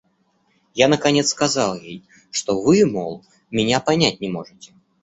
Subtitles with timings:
[0.73, 4.73] Я наконец сказал ей, что вы, мол, меня понять не можете.